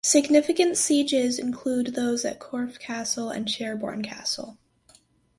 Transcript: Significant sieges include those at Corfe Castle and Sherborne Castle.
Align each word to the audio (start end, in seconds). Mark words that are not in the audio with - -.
Significant 0.03 0.77
sieges 0.77 1.37
include 1.37 1.93
those 1.93 2.25
at 2.25 2.39
Corfe 2.39 2.79
Castle 2.79 3.29
and 3.29 3.47
Sherborne 3.47 4.01
Castle. 4.01 4.57